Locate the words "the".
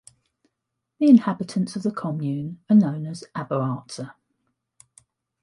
0.97-1.07, 1.83-1.91